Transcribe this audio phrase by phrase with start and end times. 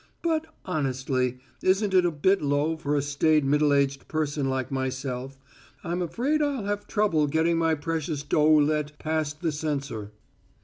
[0.23, 5.37] But, honestly, isn't this a bit low for a staid middle aged person like myself?
[5.83, 10.09] I'm afraid I'll have trouble getting my precious Doeuillet past the censor."